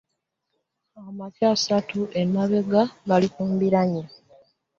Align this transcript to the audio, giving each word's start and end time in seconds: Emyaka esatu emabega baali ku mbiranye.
Emyaka 1.07 1.43
esatu 1.55 1.99
emabega 2.21 2.81
baali 3.07 3.27
ku 3.33 3.41
mbiranye. 3.51 4.03